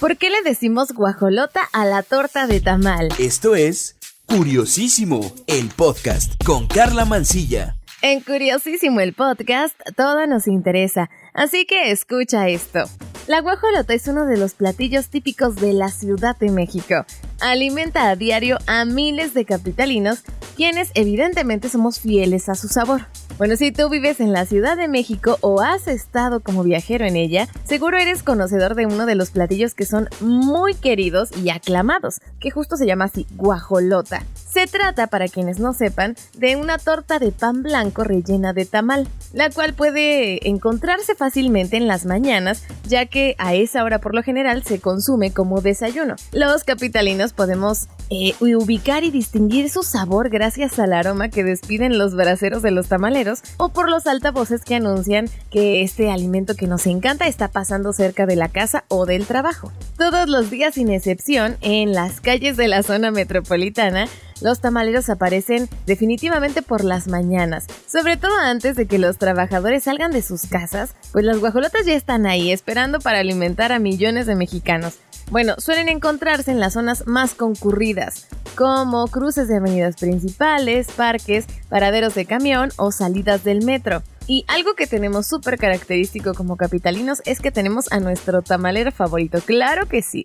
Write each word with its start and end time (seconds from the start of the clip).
¿Por 0.00 0.16
qué 0.16 0.30
le 0.30 0.40
decimos 0.40 0.92
guajolota 0.92 1.60
a 1.74 1.84
la 1.84 2.02
torta 2.02 2.46
de 2.46 2.62
tamal? 2.62 3.10
Esto 3.18 3.54
es 3.54 3.96
Curiosísimo, 4.24 5.20
el 5.46 5.68
podcast 5.68 6.42
con 6.42 6.66
Carla 6.68 7.04
Mancilla. 7.04 7.76
En 8.00 8.22
Curiosísimo 8.22 9.00
el 9.00 9.12
podcast, 9.12 9.78
todo 9.98 10.26
nos 10.26 10.48
interesa, 10.48 11.10
así 11.34 11.66
que 11.66 11.90
escucha 11.90 12.48
esto. 12.48 12.84
La 13.30 13.42
guajolota 13.42 13.94
es 13.94 14.08
uno 14.08 14.26
de 14.26 14.36
los 14.36 14.54
platillos 14.54 15.06
típicos 15.06 15.54
de 15.54 15.72
la 15.72 15.90
Ciudad 15.90 16.36
de 16.36 16.50
México. 16.50 17.06
Alimenta 17.38 18.10
a 18.10 18.16
diario 18.16 18.58
a 18.66 18.84
miles 18.84 19.34
de 19.34 19.44
capitalinos, 19.44 20.24
quienes 20.56 20.90
evidentemente 20.94 21.68
somos 21.68 22.00
fieles 22.00 22.48
a 22.48 22.56
su 22.56 22.66
sabor. 22.66 23.02
Bueno, 23.38 23.54
si 23.54 23.70
tú 23.70 23.88
vives 23.88 24.18
en 24.18 24.32
la 24.32 24.46
Ciudad 24.46 24.76
de 24.76 24.88
México 24.88 25.38
o 25.42 25.60
has 25.60 25.86
estado 25.86 26.40
como 26.40 26.64
viajero 26.64 27.06
en 27.06 27.14
ella, 27.14 27.46
seguro 27.62 27.98
eres 27.98 28.24
conocedor 28.24 28.74
de 28.74 28.86
uno 28.86 29.06
de 29.06 29.14
los 29.14 29.30
platillos 29.30 29.74
que 29.74 29.86
son 29.86 30.08
muy 30.20 30.74
queridos 30.74 31.30
y 31.36 31.50
aclamados, 31.50 32.20
que 32.40 32.50
justo 32.50 32.76
se 32.76 32.84
llama 32.84 33.04
así, 33.04 33.28
guajolota. 33.36 34.24
Se 34.52 34.66
trata, 34.66 35.06
para 35.06 35.28
quienes 35.28 35.60
no 35.60 35.72
sepan, 35.72 36.16
de 36.34 36.56
una 36.56 36.78
torta 36.78 37.20
de 37.20 37.30
pan 37.30 37.62
blanco 37.62 38.02
rellena 38.02 38.52
de 38.52 38.66
tamal, 38.66 39.06
la 39.32 39.48
cual 39.48 39.74
puede 39.74 40.48
encontrarse 40.48 41.14
fácilmente 41.14 41.76
en 41.76 41.86
las 41.86 42.04
mañanas, 42.04 42.64
ya 42.84 43.06
que 43.06 43.36
a 43.38 43.54
esa 43.54 43.84
hora 43.84 44.00
por 44.00 44.12
lo 44.12 44.24
general 44.24 44.64
se 44.64 44.80
consume 44.80 45.32
como 45.32 45.60
desayuno. 45.60 46.16
Los 46.32 46.64
capitalinos 46.64 47.32
podemos 47.32 47.86
eh, 48.10 48.34
ubicar 48.40 49.04
y 49.04 49.10
distinguir 49.10 49.70
su 49.70 49.82
sabor 49.82 50.30
gracias 50.30 50.78
al 50.78 50.92
aroma 50.92 51.28
que 51.28 51.44
despiden 51.44 51.96
los 51.96 52.14
braseros 52.14 52.60
de 52.60 52.72
los 52.72 52.88
tamaleros 52.88 53.42
o 53.56 53.68
por 53.68 53.88
los 53.88 54.06
altavoces 54.06 54.62
que 54.64 54.74
anuncian 54.74 55.28
que 55.50 55.82
este 55.82 56.10
alimento 56.10 56.54
que 56.56 56.66
nos 56.66 56.86
encanta 56.86 57.28
está 57.28 57.48
pasando 57.48 57.92
cerca 57.92 58.26
de 58.26 58.36
la 58.36 58.48
casa 58.48 58.84
o 58.88 59.06
del 59.06 59.26
trabajo. 59.26 59.72
Todos 59.96 60.28
los 60.28 60.50
días 60.50 60.74
sin 60.74 60.90
excepción, 60.90 61.56
en 61.60 61.92
las 61.92 62.20
calles 62.20 62.56
de 62.56 62.68
la 62.68 62.82
zona 62.82 63.10
metropolitana, 63.10 64.08
los 64.40 64.60
tamaleros 64.60 65.10
aparecen 65.10 65.68
definitivamente 65.86 66.62
por 66.62 66.82
las 66.82 67.08
mañanas, 67.08 67.66
sobre 67.86 68.16
todo 68.16 68.32
antes 68.42 68.74
de 68.74 68.86
que 68.86 68.98
los 68.98 69.18
trabajadores 69.18 69.84
salgan 69.84 70.12
de 70.12 70.22
sus 70.22 70.46
casas, 70.46 70.94
pues 71.12 71.24
las 71.24 71.38
guajolotas 71.38 71.86
ya 71.86 71.94
están 71.94 72.26
ahí 72.26 72.50
esperando 72.50 72.98
para 73.00 73.20
alimentar 73.20 73.72
a 73.72 73.78
millones 73.78 74.26
de 74.26 74.36
mexicanos. 74.36 74.98
Bueno, 75.30 75.54
suelen 75.58 75.88
encontrarse 75.88 76.50
en 76.50 76.58
las 76.58 76.72
zonas 76.72 77.06
más 77.06 77.34
concurridas, 77.34 78.26
como 78.56 79.06
cruces 79.06 79.46
de 79.46 79.58
avenidas 79.58 79.94
principales, 79.94 80.88
parques, 80.90 81.46
paraderos 81.68 82.16
de 82.16 82.26
camión 82.26 82.70
o 82.76 82.90
salidas 82.90 83.44
del 83.44 83.64
metro. 83.64 84.02
Y 84.26 84.44
algo 84.48 84.74
que 84.74 84.86
tenemos 84.86 85.26
súper 85.26 85.58
característico 85.58 86.34
como 86.34 86.56
capitalinos 86.56 87.20
es 87.24 87.40
que 87.40 87.50
tenemos 87.50 87.90
a 87.92 88.00
nuestro 88.00 88.42
tamalero 88.42 88.92
favorito. 88.92 89.40
Claro 89.44 89.86
que 89.86 90.02
sí. 90.02 90.24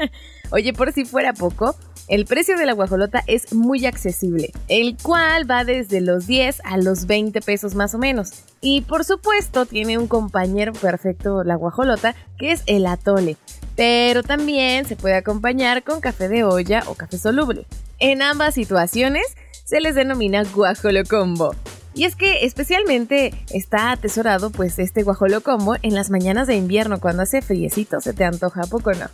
Oye, 0.50 0.72
por 0.72 0.92
si 0.92 1.04
fuera 1.04 1.32
poco, 1.32 1.74
el 2.08 2.26
precio 2.26 2.56
de 2.56 2.66
la 2.66 2.72
guajolota 2.74 3.22
es 3.26 3.52
muy 3.52 3.86
accesible, 3.86 4.52
el 4.68 4.96
cual 5.02 5.50
va 5.50 5.64
desde 5.64 6.00
los 6.00 6.26
10 6.26 6.60
a 6.64 6.76
los 6.76 7.06
20 7.06 7.40
pesos 7.40 7.74
más 7.74 7.94
o 7.94 7.98
menos. 7.98 8.44
Y 8.60 8.82
por 8.82 9.04
supuesto 9.04 9.66
tiene 9.66 9.98
un 9.98 10.06
compañero 10.06 10.72
perfecto 10.72 11.42
la 11.42 11.56
guajolota, 11.56 12.14
que 12.38 12.52
es 12.52 12.62
el 12.66 12.86
atole 12.86 13.36
pero 13.76 14.22
también 14.22 14.86
se 14.86 14.96
puede 14.96 15.14
acompañar 15.14 15.84
con 15.84 16.00
café 16.00 16.28
de 16.28 16.42
olla 16.42 16.82
o 16.86 16.94
café 16.94 17.18
soluble. 17.18 17.66
En 17.98 18.22
ambas 18.22 18.54
situaciones 18.54 19.22
se 19.64 19.80
les 19.80 19.94
denomina 19.94 20.42
guajolocombo. 20.44 21.54
Y 21.96 22.04
es 22.04 22.14
que 22.14 22.44
especialmente 22.44 23.32
está 23.54 23.90
atesorado 23.90 24.50
pues 24.50 24.78
este 24.78 25.02
guajolocombo 25.02 25.76
en 25.80 25.94
las 25.94 26.10
mañanas 26.10 26.46
de 26.46 26.54
invierno 26.54 27.00
cuando 27.00 27.22
hace 27.22 27.40
friecito, 27.40 28.02
se 28.02 28.12
te 28.12 28.22
antoja 28.24 28.64
poco 28.66 28.92
no. 28.92 29.06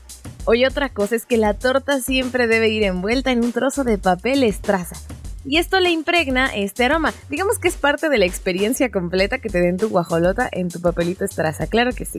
Hoy 0.47 0.65
otra 0.67 0.89
cosa 0.89 1.15
es 1.15 1.25
que 1.25 1.37
la 1.37 1.55
torta 1.55 2.01
siempre 2.01 2.49
debe 2.49 2.71
ir 2.71 2.83
envuelta 2.83 3.31
en 3.31 3.45
un 3.45 3.53
trozo 3.53 3.85
de 3.85 3.99
papel 3.99 4.43
estraza, 4.43 4.97
y 5.45 5.59
esto 5.59 5.79
le 5.79 5.91
impregna 5.91 6.47
este 6.47 6.85
aroma. 6.85 7.13
Digamos 7.29 7.61
que 7.61 7.69
es 7.69 7.77
parte 7.77 8.09
de 8.09 8.19
la 8.19 8.27
experiencia 8.27 8.91
completa 8.91 9.39
que 9.39 9.49
te 9.49 9.61
den 9.61 9.77
tu 9.77 9.89
guajolota 9.89 10.49
en 10.51 10.69
tu 10.69 10.81
papelito 10.81 11.25
estraza, 11.25 11.69
claro 11.69 11.93
que 11.93 12.05
sí. 12.05 12.19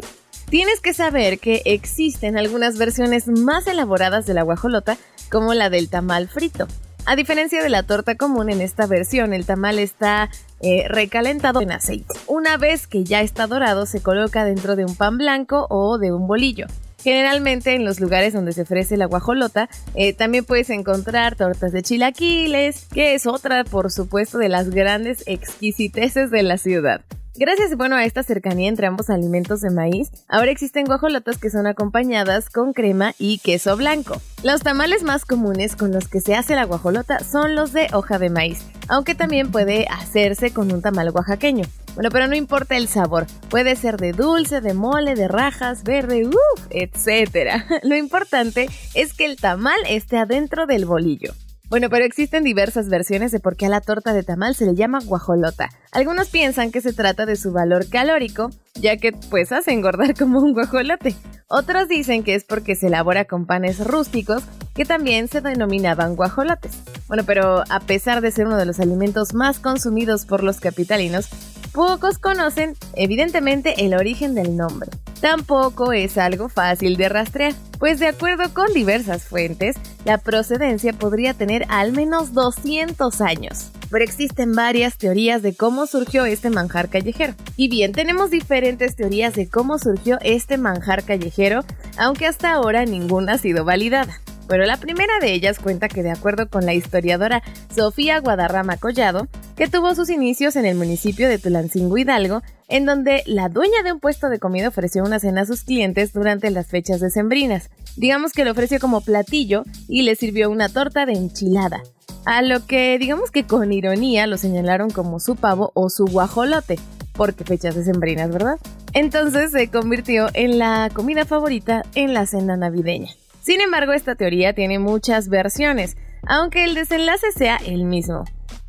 Tienes 0.50 0.80
que 0.80 0.94
saber 0.94 1.40
que 1.40 1.62
existen 1.66 2.38
algunas 2.38 2.78
versiones 2.78 3.28
más 3.28 3.68
elaboradas 3.68 4.26
de 4.26 4.34
la 4.34 4.44
guajolota, 4.44 4.98
como 5.30 5.54
la 5.54 5.70
del 5.70 5.90
tamal 5.90 6.30
frito. 6.30 6.68
A 7.06 7.18
diferencia 7.18 7.62
de 7.62 7.70
la 7.70 7.84
torta 7.84 8.16
común, 8.16 8.50
en 8.50 8.62
esta 8.62 8.88
versión 8.88 9.34
el 9.34 9.46
tamal 9.46 9.78
está 9.78 10.30
eh, 10.62 10.86
recalentado 10.88 11.60
en 11.60 11.74
aceite. 11.74 12.14
Una 12.28 12.56
vez 12.56 12.88
que 12.88 13.04
ya 13.04 13.22
está 13.22 13.46
dorado, 13.46 13.86
se 13.86 14.02
coloca 14.02 14.46
dentro 14.46 14.78
de 14.78 14.86
un 14.86 14.96
pan 14.96 15.18
blanco 15.18 15.68
o 15.70 15.98
de 15.98 16.14
un 16.14 16.28
bolillo. 16.28 16.66
Generalmente 17.04 17.76
en 17.76 17.84
los 17.84 18.00
lugares 18.00 18.32
donde 18.32 18.54
se 18.54 18.62
ofrece 18.62 18.96
la 18.96 19.08
guajolota 19.08 19.68
eh, 19.94 20.14
también 20.14 20.46
puedes 20.46 20.70
encontrar 20.70 21.36
tortas 21.36 21.74
de 21.74 21.82
chilaquiles, 21.82 22.86
que 22.86 23.16
es 23.16 23.28
otra, 23.28 23.66
por 23.66 23.92
supuesto, 23.92 24.38
de 24.38 24.48
las 24.48 24.70
grandes 24.70 25.24
exquisiteces 25.28 26.32
de 26.32 26.44
la 26.44 26.58
ciudad. 26.58 27.02
Gracias 27.36 27.76
bueno, 27.76 27.98
a 27.98 28.06
esta 28.06 28.24
cercanía 28.24 28.70
entre 28.70 28.88
ambos 28.88 29.10
alimentos 29.10 29.60
de 29.60 29.72
maíz, 29.72 30.10
ahora 30.30 30.52
existen 30.52 30.86
guajolotas 30.86 31.38
que 31.38 31.50
son 31.50 31.68
acompañadas 31.68 32.50
con 32.50 32.72
crema 32.72 33.14
y 33.18 33.40
queso 33.40 33.76
blanco. 33.76 34.22
Los 34.44 34.62
tamales 34.62 35.04
más 35.04 35.24
comunes 35.24 35.78
con 35.78 35.94
los 35.94 36.10
que 36.10 36.20
se 36.20 36.36
hace 36.36 36.54
la 36.56 36.66
guajolota 36.66 37.20
son 37.24 37.56
los 37.56 37.72
de 37.72 37.88
hoja 37.94 38.20
de 38.20 38.30
maíz, 38.30 38.60
aunque 38.90 39.16
también 39.16 39.50
puede 39.50 39.88
hacerse 39.88 40.52
con 40.52 40.70
un 40.74 40.82
tamal 40.82 41.12
oaxaqueño. 41.12 41.64
Bueno, 41.96 42.10
pero 42.12 42.28
no 42.28 42.36
importa 42.36 42.76
el 42.76 42.90
sabor, 42.90 43.26
puede 43.50 43.78
ser 43.78 43.96
de 43.96 44.12
dulce, 44.12 44.60
de 44.60 44.74
mole, 44.74 45.16
de 45.16 45.30
rajas, 45.30 45.84
verde, 45.84 46.28
uff, 46.28 46.68
etc. 46.72 47.64
Lo 47.84 47.96
importante 47.96 48.68
es 48.94 49.14
que 49.14 49.24
el 49.24 49.38
tamal 49.38 49.80
esté 49.88 50.18
adentro 50.18 50.66
del 50.66 50.86
bolillo. 50.86 51.34
Bueno, 51.74 51.90
pero 51.90 52.06
existen 52.06 52.44
diversas 52.44 52.88
versiones 52.88 53.32
de 53.32 53.40
por 53.40 53.56
qué 53.56 53.66
a 53.66 53.70
la 53.70 53.82
torta 53.82 54.14
de 54.14 54.22
tamal 54.22 54.54
se 54.54 54.68
le 54.68 54.76
llama 54.76 55.00
guajolota. 55.04 55.72
Algunos 55.92 56.30
piensan 56.30 56.72
que 56.72 56.82
se 56.82 56.94
trata 56.94 57.26
de 57.26 57.36
su 57.36 57.52
valor 57.52 57.90
calórico, 57.90 58.52
ya 58.76 58.98
que 58.98 59.12
pues 59.12 59.52
hace 59.52 59.72
engordar 59.72 60.14
como 60.20 60.38
un 60.38 60.54
guajolote. 60.54 61.16
Otros 61.48 61.88
dicen 61.88 62.24
que 62.24 62.36
es 62.36 62.44
porque 62.44 62.76
se 62.76 62.90
elabora 62.90 63.26
con 63.26 63.48
panes 63.48 63.84
rústicos, 63.84 64.44
que 64.76 64.86
también 64.86 65.28
se 65.28 65.42
denominaban 65.42 66.16
guajolotes. 66.16 66.74
Bueno, 67.08 67.24
pero 67.26 67.64
a 67.68 67.80
pesar 67.80 68.22
de 68.22 68.30
ser 68.30 68.46
uno 68.46 68.58
de 68.58 68.68
los 68.68 68.80
alimentos 68.80 69.34
más 69.34 69.58
consumidos 69.58 70.28
por 70.28 70.44
los 70.44 70.60
capitalinos, 70.60 71.28
pocos 71.72 72.20
conocen 72.20 72.76
evidentemente 72.96 73.84
el 73.84 73.96
origen 73.96 74.36
del 74.36 74.56
nombre. 74.56 74.92
Tampoco 75.24 75.94
es 75.94 76.18
algo 76.18 76.50
fácil 76.50 76.98
de 76.98 77.08
rastrear, 77.08 77.54
pues 77.80 77.98
de 77.98 78.08
acuerdo 78.08 78.54
con 78.54 78.74
diversas 78.74 79.24
fuentes, 79.24 79.78
la 80.04 80.18
procedencia 80.18 80.92
podría 80.92 81.34
tener 81.34 81.66
al 81.70 81.94
menos 81.94 82.34
200 82.34 83.22
años. 83.22 83.72
Pero 83.90 84.04
existen 84.04 84.52
varias 84.52 84.98
teorías 84.98 85.42
de 85.42 85.56
cómo 85.56 85.88
surgió 85.88 86.26
este 86.26 86.50
manjar 86.50 86.90
callejero. 86.90 87.36
Y 87.56 87.70
bien, 87.70 87.94
tenemos 87.94 88.32
diferentes 88.32 88.98
teorías 88.98 89.34
de 89.34 89.48
cómo 89.48 89.80
surgió 89.80 90.18
este 90.24 90.58
manjar 90.58 91.06
callejero, 91.06 91.64
aunque 91.98 92.28
hasta 92.28 92.52
ahora 92.52 92.84
ninguna 92.84 93.36
ha 93.36 93.38
sido 93.38 93.64
validada 93.64 94.20
pero 94.48 94.66
la 94.66 94.78
primera 94.78 95.14
de 95.22 95.34
ellas 95.34 95.60
cuenta 95.60 95.88
que 95.88 96.04
de 96.04 96.12
acuerdo 96.12 96.48
con 96.48 96.66
la 96.66 96.74
historiadora 96.74 97.42
Sofía 97.74 98.20
Guadarrama 98.20 98.78
Collado, 98.78 99.28
que 99.56 99.68
tuvo 99.68 99.94
sus 99.96 100.10
inicios 100.10 100.56
en 100.56 100.66
el 100.66 100.76
municipio 100.76 101.30
de 101.30 101.38
Tulancingo 101.38 101.98
Hidalgo, 101.98 102.42
en 102.68 102.86
donde 102.86 103.24
la 103.26 103.50
dueña 103.50 103.84
de 103.84 103.92
un 103.92 104.00
puesto 104.00 104.30
de 104.30 104.40
comida 104.40 104.70
ofreció 104.70 105.04
una 105.04 105.20
cena 105.20 105.42
a 105.42 105.46
sus 105.46 105.64
clientes 105.64 106.14
durante 106.14 106.50
las 106.50 106.68
fechas 106.68 107.00
decembrinas. 107.00 107.70
Digamos 107.96 108.34
que 108.34 108.44
le 108.44 108.52
ofreció 108.52 108.80
como 108.80 109.02
platillo 109.02 109.64
y 109.88 110.02
le 110.02 110.16
sirvió 110.16 110.50
una 110.50 110.70
torta 110.70 111.06
de 111.06 111.14
enchilada, 111.14 111.84
a 112.26 112.42
lo 112.42 112.66
que 112.66 112.98
digamos 112.98 113.30
que 113.30 113.46
con 113.46 113.72
ironía 113.72 114.26
lo 114.28 114.38
señalaron 114.38 114.90
como 114.90 115.20
su 115.20 115.36
pavo 115.36 115.72
o 115.76 115.90
su 115.90 116.06
guajolote, 116.06 116.80
porque 117.14 117.44
fechas 117.44 117.76
decembrinas, 117.76 118.32
¿verdad? 118.32 118.58
Entonces 118.94 119.52
se 119.52 119.70
convirtió 119.70 120.30
en 120.34 120.58
la 120.58 120.90
comida 120.94 121.26
favorita 121.26 121.84
en 121.94 122.14
la 122.14 122.26
cena 122.26 122.58
navideña. 122.58 123.12
Sin 123.42 123.60
embargo, 123.62 123.92
esta 123.92 124.16
teoría 124.16 124.54
tiene 124.54 124.80
muchas 124.80 125.28
versiones, 125.28 125.98
aunque 126.26 126.64
el 126.64 126.76
desenlace 126.76 127.32
sea 127.36 127.58
el 127.58 127.84
mismo. 127.84 128.24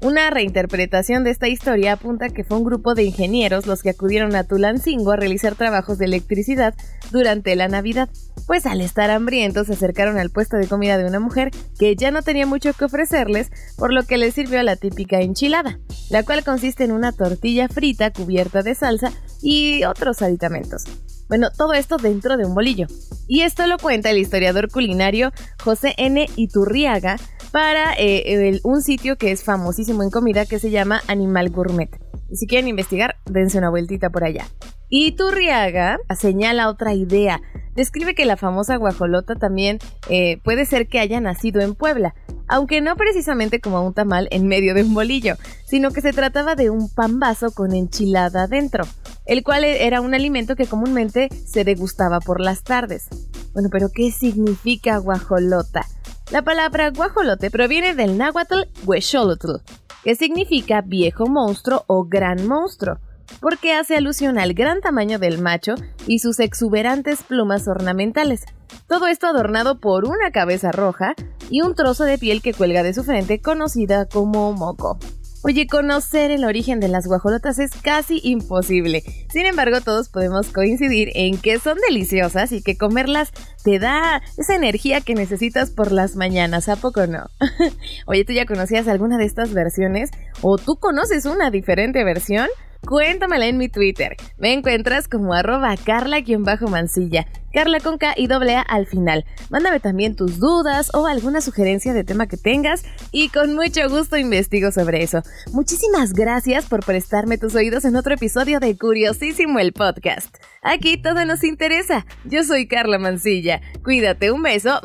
Una 0.04 0.28
reinterpretación 0.28 1.24
de 1.24 1.30
esta 1.30 1.48
historia 1.48 1.94
apunta 1.94 2.28
que 2.28 2.44
fue 2.44 2.58
un 2.58 2.64
grupo 2.64 2.94
de 2.94 3.04
ingenieros 3.04 3.66
los 3.66 3.82
que 3.82 3.88
acudieron 3.88 4.36
a 4.36 4.44
Tulancingo 4.44 5.12
a 5.12 5.16
realizar 5.16 5.54
trabajos 5.54 5.96
de 5.96 6.04
electricidad 6.04 6.74
durante 7.10 7.56
la 7.56 7.68
Navidad, 7.68 8.10
pues 8.46 8.66
al 8.66 8.82
estar 8.82 9.10
hambrientos 9.10 9.68
se 9.68 9.72
acercaron 9.72 10.18
al 10.18 10.28
puesto 10.28 10.58
de 10.58 10.68
comida 10.68 10.98
de 10.98 11.06
una 11.06 11.20
mujer 11.20 11.52
que 11.78 11.96
ya 11.96 12.10
no 12.10 12.20
tenía 12.20 12.44
mucho 12.44 12.74
que 12.74 12.84
ofrecerles, 12.84 13.50
por 13.78 13.94
lo 13.94 14.02
que 14.02 14.18
les 14.18 14.34
sirvió 14.34 14.62
la 14.62 14.76
típica 14.76 15.22
enchilada, 15.22 15.78
la 16.10 16.22
cual 16.22 16.44
consiste 16.44 16.84
en 16.84 16.92
una 16.92 17.12
tortilla 17.12 17.68
frita 17.68 18.12
cubierta 18.12 18.60
de 18.60 18.74
salsa 18.74 19.10
y 19.40 19.84
otros 19.84 20.20
aditamentos. 20.20 20.84
Bueno, 21.30 21.48
todo 21.56 21.72
esto 21.72 21.96
dentro 21.96 22.36
de 22.36 22.44
un 22.44 22.54
bolillo. 22.54 22.86
Y 23.26 23.40
esto 23.40 23.66
lo 23.66 23.78
cuenta 23.78 24.10
el 24.10 24.18
historiador 24.18 24.70
culinario 24.70 25.32
José 25.62 25.94
N. 25.96 26.26
Iturriaga 26.36 27.16
para 27.54 27.94
eh, 27.96 28.58
un 28.64 28.82
sitio 28.82 29.16
que 29.16 29.30
es 29.30 29.44
famosísimo 29.44 30.02
en 30.02 30.10
comida 30.10 30.44
que 30.44 30.58
se 30.58 30.72
llama 30.72 31.02
Animal 31.06 31.50
Gourmet. 31.50 31.88
Si 32.32 32.48
quieren 32.48 32.66
investigar, 32.66 33.14
dense 33.26 33.58
una 33.58 33.70
vueltita 33.70 34.10
por 34.10 34.24
allá. 34.24 34.48
Y 34.88 35.12
Turriaga 35.12 36.00
señala 36.18 36.68
otra 36.68 36.94
idea. 36.94 37.40
Describe 37.76 38.16
que 38.16 38.24
la 38.24 38.36
famosa 38.36 38.74
guajolota 38.74 39.36
también 39.36 39.78
eh, 40.10 40.40
puede 40.42 40.66
ser 40.66 40.88
que 40.88 40.98
haya 40.98 41.20
nacido 41.20 41.60
en 41.60 41.76
Puebla, 41.76 42.16
aunque 42.48 42.80
no 42.80 42.96
precisamente 42.96 43.60
como 43.60 43.86
un 43.86 43.94
tamal 43.94 44.26
en 44.32 44.48
medio 44.48 44.74
de 44.74 44.82
un 44.82 44.92
bolillo, 44.92 45.36
sino 45.64 45.92
que 45.92 46.00
se 46.00 46.12
trataba 46.12 46.56
de 46.56 46.70
un 46.70 46.92
pan 46.92 47.20
vaso 47.20 47.52
con 47.52 47.72
enchilada 47.72 48.48
dentro, 48.48 48.82
el 49.26 49.44
cual 49.44 49.62
era 49.62 50.00
un 50.00 50.12
alimento 50.12 50.56
que 50.56 50.66
comúnmente 50.66 51.28
se 51.46 51.62
degustaba 51.62 52.18
por 52.18 52.40
las 52.40 52.64
tardes. 52.64 53.06
Bueno, 53.52 53.68
pero 53.70 53.90
¿qué 53.94 54.10
significa 54.10 54.98
guajolota? 54.98 55.86
La 56.34 56.42
palabra 56.42 56.90
guajolote 56.90 57.48
proviene 57.48 57.94
del 57.94 58.18
náhuatl 58.18 58.64
huexolotl, 58.84 59.58
que 60.02 60.16
significa 60.16 60.80
viejo 60.80 61.28
monstruo 61.28 61.84
o 61.86 62.06
gran 62.06 62.48
monstruo 62.48 62.98
porque 63.40 63.72
hace 63.72 63.96
alusión 63.96 64.36
al 64.36 64.52
gran 64.52 64.80
tamaño 64.80 65.20
del 65.20 65.40
macho 65.40 65.76
y 66.08 66.18
sus 66.18 66.40
exuberantes 66.40 67.22
plumas 67.22 67.68
ornamentales. 67.68 68.46
Todo 68.88 69.06
esto 69.06 69.28
adornado 69.28 69.78
por 69.78 70.06
una 70.06 70.32
cabeza 70.32 70.72
roja 70.72 71.14
y 71.50 71.60
un 71.60 71.76
trozo 71.76 72.02
de 72.02 72.18
piel 72.18 72.42
que 72.42 72.52
cuelga 72.52 72.82
de 72.82 72.94
su 72.94 73.04
frente 73.04 73.40
conocida 73.40 74.06
como 74.06 74.52
moco. 74.54 74.98
Oye, 75.46 75.66
conocer 75.66 76.30
el 76.30 76.42
origen 76.46 76.80
de 76.80 76.88
las 76.88 77.06
guajolotas 77.06 77.58
es 77.58 77.72
casi 77.72 78.18
imposible. 78.24 79.02
Sin 79.28 79.44
embargo, 79.44 79.82
todos 79.82 80.08
podemos 80.08 80.48
coincidir 80.48 81.10
en 81.14 81.36
que 81.36 81.58
son 81.58 81.76
deliciosas 81.86 82.50
y 82.50 82.62
que 82.62 82.78
comerlas 82.78 83.30
te 83.62 83.78
da 83.78 84.22
esa 84.38 84.54
energía 84.54 85.02
que 85.02 85.14
necesitas 85.14 85.68
por 85.68 85.92
las 85.92 86.16
mañanas, 86.16 86.70
¿a 86.70 86.76
poco 86.76 87.06
no? 87.06 87.26
Oye, 88.06 88.24
¿tú 88.24 88.32
ya 88.32 88.46
conocías 88.46 88.88
alguna 88.88 89.18
de 89.18 89.26
estas 89.26 89.52
versiones? 89.52 90.08
¿O 90.40 90.56
tú 90.56 90.76
conoces 90.76 91.26
una 91.26 91.50
diferente 91.50 92.04
versión? 92.04 92.48
Cuéntamela 92.86 93.46
en 93.46 93.56
mi 93.56 93.68
Twitter. 93.68 94.16
Me 94.38 94.52
encuentras 94.52 95.08
como 95.08 95.34
arroba 95.34 95.74
carla-mancilla. 95.76 97.26
Carla 97.52 97.80
con 97.80 97.98
K 97.98 98.14
y 98.16 98.26
doble 98.26 98.56
A 98.56 98.62
al 98.62 98.86
final. 98.86 99.24
Mándame 99.48 99.80
también 99.80 100.16
tus 100.16 100.38
dudas 100.40 100.90
o 100.92 101.06
alguna 101.06 101.40
sugerencia 101.40 101.94
de 101.94 102.04
tema 102.04 102.26
que 102.26 102.36
tengas 102.36 102.84
y 103.12 103.28
con 103.28 103.54
mucho 103.54 103.88
gusto 103.88 104.16
investigo 104.16 104.72
sobre 104.72 105.02
eso. 105.02 105.22
Muchísimas 105.52 106.12
gracias 106.12 106.66
por 106.66 106.84
prestarme 106.84 107.38
tus 107.38 107.54
oídos 107.54 107.84
en 107.84 107.96
otro 107.96 108.14
episodio 108.14 108.58
de 108.60 108.76
Curiosísimo 108.76 109.60
el 109.60 109.72
Podcast. 109.72 110.34
Aquí 110.62 111.00
todo 111.00 111.24
nos 111.24 111.44
interesa. 111.44 112.06
Yo 112.24 112.42
soy 112.42 112.66
Carla 112.66 112.98
Mancilla. 112.98 113.60
Cuídate, 113.82 114.32
un 114.32 114.42
beso. 114.42 114.80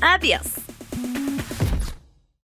Adiós. 0.00 0.69